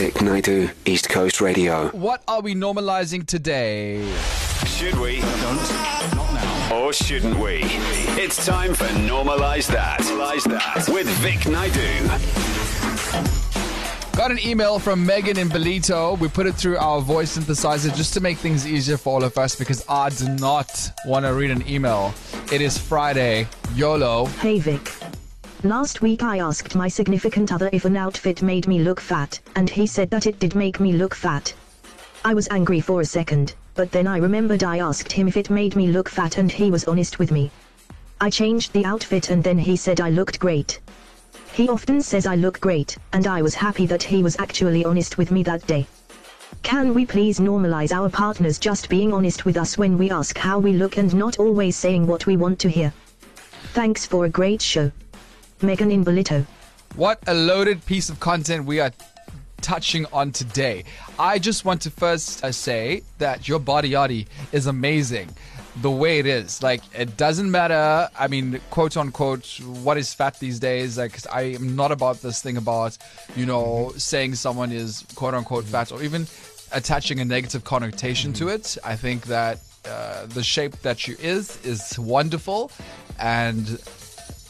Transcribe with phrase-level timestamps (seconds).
[0.00, 1.88] Vic Naidu, East Coast Radio.
[1.88, 4.02] What are we normalizing today?
[4.64, 5.20] Should we?
[5.20, 5.56] Don't.
[6.16, 6.74] Not now.
[6.74, 7.60] Or shouldn't we?
[8.16, 10.00] It's time for Normalize That.
[10.00, 12.06] Normalize That with Vic Naidu.
[14.16, 16.18] Got an email from Megan in Ballito.
[16.18, 19.36] We put it through our voice synthesizer just to make things easier for all of
[19.36, 22.14] us because I do not want to read an email.
[22.50, 23.46] It is Friday.
[23.74, 24.24] YOLO.
[24.40, 24.99] Hey Vic.
[25.62, 29.68] Last week I asked my significant other if an outfit made me look fat, and
[29.68, 31.52] he said that it did make me look fat.
[32.24, 35.50] I was angry for a second, but then I remembered I asked him if it
[35.50, 37.50] made me look fat and he was honest with me.
[38.22, 40.80] I changed the outfit and then he said I looked great.
[41.52, 45.18] He often says I look great, and I was happy that he was actually honest
[45.18, 45.86] with me that day.
[46.62, 50.58] Can we please normalize our partners just being honest with us when we ask how
[50.58, 52.94] we look and not always saying what we want to hear?
[53.74, 54.90] Thanks for a great show.
[55.62, 56.46] Megan.
[56.96, 58.92] What a loaded piece of content we are
[59.60, 60.84] touching on today.
[61.18, 65.28] I just want to first uh, say that your body yaddy is amazing.
[65.82, 68.08] The way it is, like it doesn't matter.
[68.18, 69.46] I mean, quote unquote,
[69.82, 70.98] what is fat these days?
[70.98, 72.98] Like I am not about this thing about,
[73.36, 76.26] you know, saying someone is quote unquote fat or even
[76.72, 78.76] attaching a negative connotation to it.
[78.84, 82.72] I think that uh, the shape that you is is wonderful,
[83.18, 83.80] and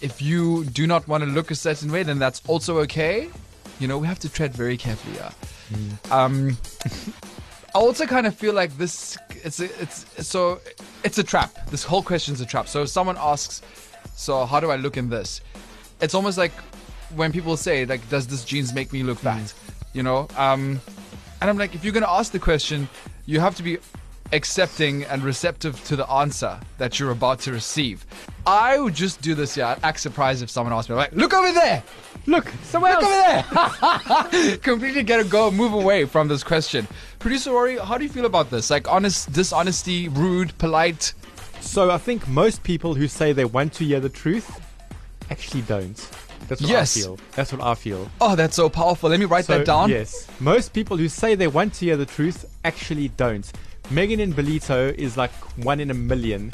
[0.00, 3.28] if you do not want to look a certain way, then that's also okay.
[3.78, 5.16] You know, we have to tread very carefully.
[5.16, 5.32] Yeah.
[6.10, 6.56] Um,
[7.74, 9.16] I also kind of feel like this.
[9.44, 10.60] It's a, it's so
[11.04, 11.70] it's a trap.
[11.70, 12.68] This whole question is a trap.
[12.68, 13.62] So if someone asks,
[14.16, 15.40] "So how do I look in this?"
[16.00, 16.52] It's almost like
[17.14, 19.54] when people say, "Like, does this jeans make me look fat?"
[19.92, 20.28] You know.
[20.36, 20.80] Um,
[21.40, 22.88] and I'm like, if you're gonna ask the question,
[23.26, 23.78] you have to be
[24.32, 28.04] accepting and receptive to the answer that you're about to receive.
[28.46, 29.70] I would just do this, yeah.
[29.70, 31.82] I'd act surprised if someone asked me, like, look over there!
[32.26, 33.10] Look, somewhere look over
[34.32, 34.56] there!
[34.58, 36.86] Completely get a go, move away from this question.
[37.18, 38.70] Producer Rory, how do you feel about this?
[38.70, 41.12] Like, honest, dishonesty, rude, polite?
[41.60, 44.60] So I think most people who say they want to hear the truth
[45.30, 45.96] actually don't.
[46.48, 46.96] That's what Yes.
[46.96, 47.18] I feel.
[47.36, 48.10] That's what I feel.
[48.20, 49.10] Oh, that's so powerful.
[49.10, 49.90] Let me write So, that down.
[49.90, 50.26] Yes.
[50.40, 53.50] Most people who say they want to hear the truth actually don't.
[53.90, 55.32] Megan and Ballito is like
[55.64, 56.52] one in a million.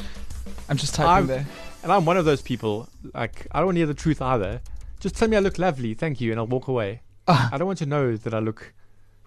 [0.69, 1.45] I'm just typing I'm- there.
[1.83, 2.89] And I'm one of those people.
[3.13, 4.59] Like, I don't want to hear the truth either.
[4.99, 7.01] Just tell me I look lovely, thank you, and I'll walk away.
[7.27, 7.49] Ah.
[7.53, 8.73] I don't want to know that I look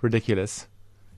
[0.03, 0.66] ridiculous.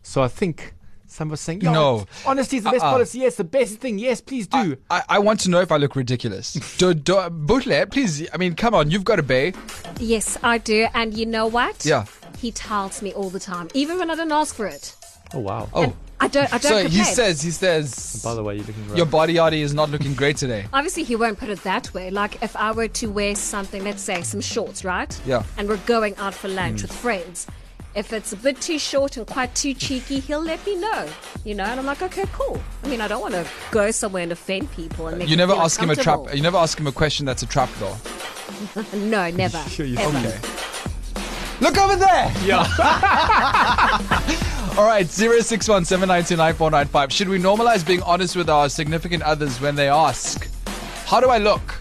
[0.02, 0.75] So I think
[1.06, 2.06] some are saying, "Yeah, No.
[2.26, 2.92] honesty is the best Uh-uh.
[2.92, 3.20] policy.
[3.20, 3.98] Yes, the best thing.
[3.98, 4.76] Yes, please do.
[4.91, 6.52] I, I want to know if I look ridiculous.
[6.78, 9.54] do, do, Butle, please, I mean, come on, you've got a bay.
[9.98, 10.86] Yes, I do.
[10.94, 11.84] And you know what?
[11.84, 12.04] Yeah.
[12.38, 14.94] He tells me all the time, even when I don't ask for it.
[15.34, 15.69] oh wow.
[15.72, 16.54] Oh, I don't.
[16.54, 18.96] I don't so he says, he says, By the way, you're looking great.
[18.96, 20.66] your body yardie is not looking great today.
[20.72, 22.10] Obviously, he won't put it that way.
[22.10, 25.20] Like if I were to wear something, let's say some shorts, right?
[25.26, 25.42] Yeah.
[25.58, 26.84] And we're going out for lunch hmm.
[26.86, 27.48] with friends.
[27.96, 31.08] If it's a bit too short and quite too cheeky, he'll let me know.
[31.44, 32.62] You know, and I'm like, okay, cool.
[32.84, 35.54] I mean, I don't want to go somewhere and offend people and make You never
[35.54, 36.20] feel ask him a trap.
[36.32, 37.96] You never ask him a question that's a trap, though.
[38.96, 39.58] No, never.
[39.68, 40.18] Sure you ever.
[40.18, 40.38] okay.
[41.60, 42.32] Look over there.
[42.44, 42.66] Yeah.
[44.78, 47.12] All right, zero six one seven nine two nine four nine five.
[47.12, 50.48] Should we normalize being honest with our significant others when they ask,
[51.04, 51.74] "How do I look?"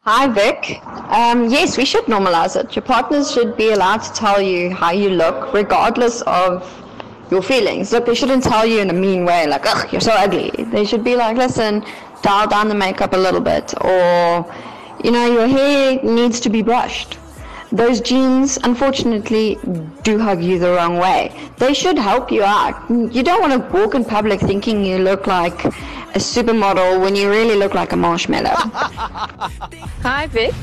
[0.00, 0.80] Hi, Vic.
[0.84, 2.74] Um, yes, we should normalize it.
[2.74, 6.68] Your partners should be allowed to tell you how you look, regardless of
[7.30, 7.92] your feelings.
[7.92, 10.50] Look, they shouldn't tell you in a mean way, like, ugh, you're so ugly.
[10.72, 11.84] They should be like, listen,
[12.22, 14.44] dial down the makeup a little bit, or,
[15.04, 17.18] you know, your hair needs to be brushed.
[17.72, 19.58] Those jeans, unfortunately,
[20.02, 21.32] do hug you the wrong way.
[21.58, 22.88] They should help you out.
[22.88, 27.28] You don't want to walk in public thinking you look like a supermodel when you
[27.28, 28.54] really look like a marshmallow.
[30.02, 30.54] Hi, Vic.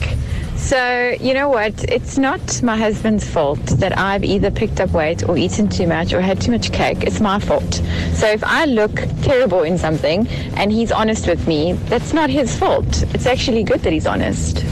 [0.56, 1.84] So, you know what?
[1.90, 6.14] It's not my husband's fault that I've either picked up weight or eaten too much
[6.14, 7.04] or had too much cake.
[7.04, 7.82] It's my fault.
[8.14, 10.26] So, if I look terrible in something
[10.56, 13.04] and he's honest with me, that's not his fault.
[13.14, 14.64] It's actually good that he's honest.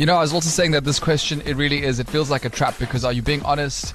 [0.00, 2.00] You know, I was also saying that this question, it really is.
[2.00, 3.92] It feels like a trap because are you being honest?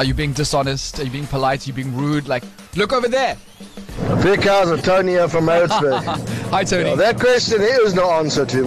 [0.00, 0.98] Are you being dishonest?
[0.98, 1.64] Are you being polite?
[1.64, 2.26] Are you being rude?
[2.26, 2.42] Like,
[2.74, 3.36] look over there.
[4.00, 4.82] It?
[4.82, 6.02] Tony here from Maritzburg.
[6.50, 6.96] Hi, Tony.
[6.96, 8.64] That question there is no answer to.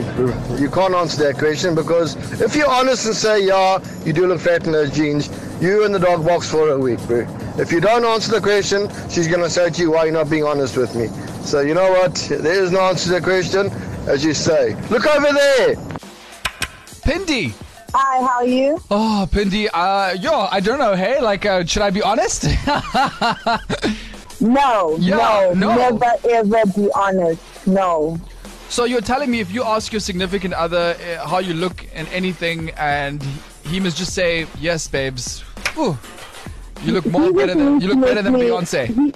[0.57, 4.39] You can't answer that question because if you're honest and say, yeah, you do look
[4.39, 5.29] fat in those jeans,
[5.61, 7.27] you in the dog box for a week, bro.
[7.57, 10.13] If you don't answer the question, she's going to say to you, why are you're
[10.13, 11.07] not being honest with me?
[11.43, 12.15] So you know what?
[12.29, 13.69] There is no answer to the question,
[14.07, 14.75] as you say.
[14.89, 15.75] Look over there.
[17.03, 17.53] Pindy.
[17.93, 18.79] Hi, how are you?
[18.89, 19.67] Oh, Pindy.
[19.73, 20.95] Uh, yo, I don't know.
[20.95, 22.45] Hey, like, uh, should I be honest?
[24.41, 25.75] No, Yeah, no, no.
[25.77, 27.39] never ever be honest.
[27.65, 28.19] No.
[28.67, 32.07] so you're telling me if you ask your significant other uh, how you look in
[32.07, 33.23] anything and
[33.63, 35.45] he must just say, "Yes, babes."
[35.77, 35.97] Ooh,
[36.83, 39.15] you look more better than you look better than Beyonce.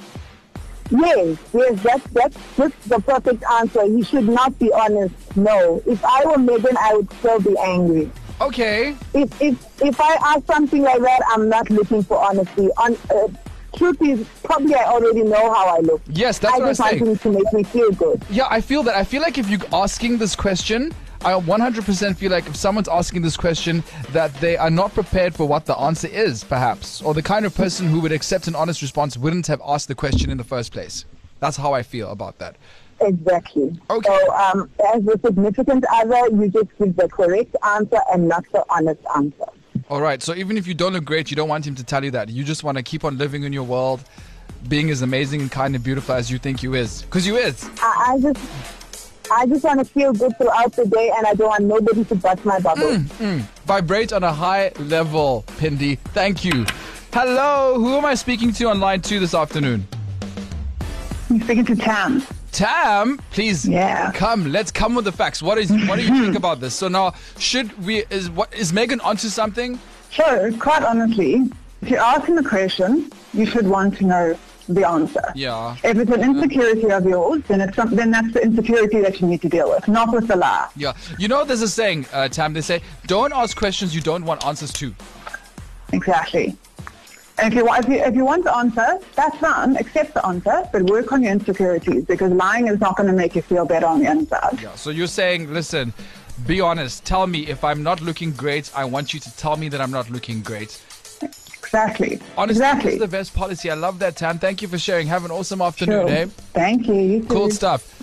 [0.90, 3.84] Yes, yes, that's that's just the perfect answer.
[3.86, 5.14] He should not be honest.
[5.36, 5.82] No.
[5.86, 8.12] If I were Megan, I would still be angry.
[8.40, 8.96] Okay.
[9.14, 12.70] If if if I ask something like that, I'm not looking for honesty.
[12.78, 13.28] On uh,
[13.76, 16.02] truth is, probably I already know how I look.
[16.08, 17.12] Yes, that's I what just I'm want saying.
[17.12, 18.22] him to make me feel good.
[18.30, 18.96] Yeah, I feel that.
[18.96, 23.22] I feel like if you're asking this question, I 100% feel like if someone's asking
[23.22, 27.24] this question, that they are not prepared for what the answer is, perhaps, or the
[27.24, 30.38] kind of person who would accept an honest response wouldn't have asked the question in
[30.38, 31.06] the first place.
[31.40, 32.56] That's how I feel about that.
[33.02, 33.80] Exactly.
[33.90, 34.08] Okay.
[34.08, 38.66] So, um, as a significant other, you just give the correct answer and not the
[38.70, 39.46] honest answer.
[39.90, 40.22] All right.
[40.22, 42.30] So even if you don't look great, you don't want him to tell you that.
[42.30, 44.04] You just want to keep on living in your world,
[44.68, 47.70] being as amazing and kind and beautiful as you think you is, because you is.
[47.82, 48.40] I, I just,
[49.32, 52.16] I just want to feel good throughout the day, and I don't want nobody to
[52.16, 52.84] bust my bubble.
[52.84, 53.42] Mm, mm.
[53.66, 55.96] Vibrate on a high level, Pindi.
[56.14, 56.66] Thank you.
[57.14, 57.76] Hello.
[57.78, 59.88] Who am I speaking to on line two this afternoon?
[61.30, 62.24] I'm speaking to Tam.
[62.54, 64.12] Tam, please Yeah.
[64.14, 64.52] come.
[64.52, 65.42] Let's come with the facts.
[65.42, 66.74] What is what do you think about this?
[66.74, 69.78] So now, should we is what is Megan onto something?
[70.12, 71.50] So, quite honestly,
[71.82, 75.32] if you're asking a question, you should want to know the answer.
[75.36, 75.76] Yeah.
[75.84, 79.28] If it's an insecurity of yours, then it's some, then that's the insecurity that you
[79.28, 80.70] need to deal with, not with the lie.
[80.76, 80.94] Yeah.
[81.18, 82.54] You know, there's a saying, uh, Tam.
[82.54, 84.94] They say, "Don't ask questions you don't want answers to."
[85.94, 86.58] Exactly.
[87.40, 89.78] And if you, want, if, you, if you want the answer, that's fine.
[89.78, 93.36] Accept the answer, but work on your insecurities because lying is not going to make
[93.36, 94.60] you feel better on the inside.
[94.60, 94.74] Yeah.
[94.74, 95.94] So you're saying, listen,
[96.48, 97.06] be honest.
[97.06, 98.72] Tell me if I'm not looking great.
[98.76, 100.82] I want you to tell me that I'm not looking great.
[101.68, 102.20] Exactly.
[102.38, 102.92] Honestly, exactly.
[102.92, 103.70] that's the best policy.
[103.70, 104.40] I love that, Tam.
[104.40, 105.08] Thank you for sharing.
[105.08, 106.16] Have an awesome afternoon, Sure.
[106.16, 106.26] eh?
[106.54, 106.96] Thank you.
[106.96, 107.94] you Cool stuff.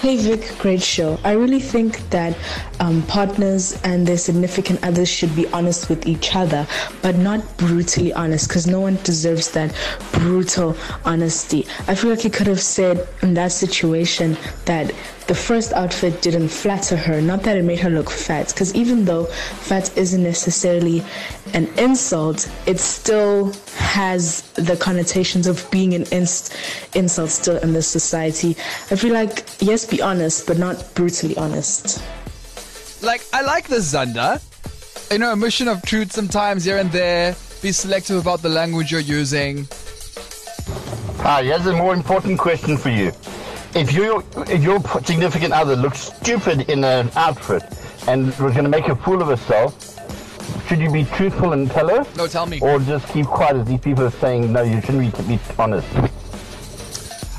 [0.00, 1.18] Hey Vic, great show.
[1.24, 2.36] I really think that
[2.78, 6.66] um, partners and their significant others should be honest with each other,
[7.02, 9.72] but not brutally honest, because no one deserves that
[10.24, 10.74] brutal
[11.04, 11.66] honesty.
[11.86, 14.90] I feel like he could have said in that situation that
[15.26, 19.04] the first outfit didn't flatter her, not that it made her look fat, because even
[19.04, 19.26] though
[19.68, 21.04] fat isn't necessarily
[21.52, 26.56] an insult, it still has the connotations of being an inst-
[26.94, 28.56] insult still in this society.
[28.90, 32.02] I feel like, yes, be honest, but not brutally honest.
[33.02, 34.40] Like, I like the Zander.
[35.12, 37.36] You know, a mission of truth sometimes here and there.
[37.60, 39.68] Be selective about the language you're using.
[41.26, 43.08] Ah, here's a more important question for you.
[43.74, 47.62] If you if your significant other looks stupid in an outfit
[48.06, 49.72] and was going to make a fool of herself,
[50.68, 52.04] should you be truthful and tell her?
[52.14, 52.60] No, tell me.
[52.60, 55.88] Or just keep quiet as these people are saying, no, you shouldn't be, be honest.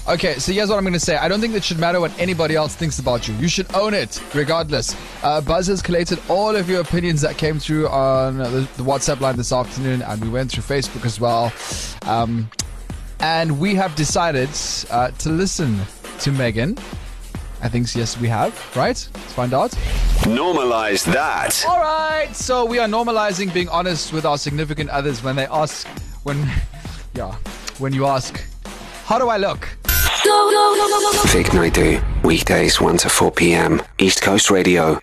[0.07, 1.17] Okay, so here's what I'm going to say.
[1.17, 3.35] I don't think it should matter what anybody else thinks about you.
[3.35, 4.95] You should own it, regardless.
[5.23, 9.19] Uh, Buzz has collated all of your opinions that came through on the, the WhatsApp
[9.19, 11.53] line this afternoon, and we went through Facebook as well.
[12.07, 12.49] Um,
[13.19, 14.49] and we have decided
[14.89, 15.79] uh, to listen
[16.19, 16.77] to Megan.
[17.61, 18.53] I think yes, we have.
[18.75, 19.09] Right?
[19.13, 19.71] Let's find out.
[20.21, 21.65] Normalize that.
[21.67, 22.35] All right.
[22.35, 25.87] So we are normalizing being honest with our significant others when they ask,
[26.23, 26.37] when,
[27.13, 27.35] yeah,
[27.79, 28.43] when you ask,
[29.05, 29.67] how do I look?
[31.27, 33.81] Vic Naidu, weekdays 1 to 4 p.m.
[33.99, 34.99] East Coast Radio.